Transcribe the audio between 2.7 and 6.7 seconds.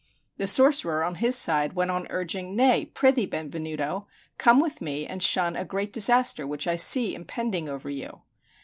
prithee, Benvenuto, come with me and shun a great disaster which